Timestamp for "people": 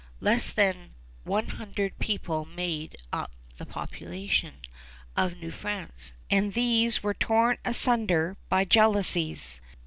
1.99-2.43